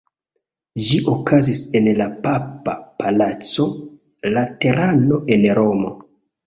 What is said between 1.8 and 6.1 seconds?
en la papa palaco Laterano en Romo.